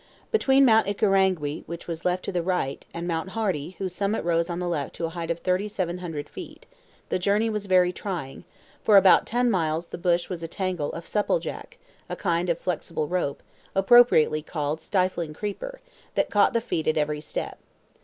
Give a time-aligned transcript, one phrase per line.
[0.31, 4.49] Between Mount Ikirangi which was left to the right, and Mount Hardy whose summit rose
[4.49, 6.65] on the left to a height of 3,700 feet,
[7.09, 8.43] the journey was very trying;
[8.83, 11.77] for about ten miles the bush was a tangle of "supple jack,"
[12.09, 13.43] a kind of flexible rope,
[13.75, 15.81] appropriately called "stifling creeper,"
[16.15, 17.59] that caught the feet at every step.